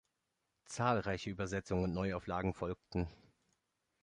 [0.65, 3.07] Zahlreiche Übersetzungen und Neuauflagen folgten.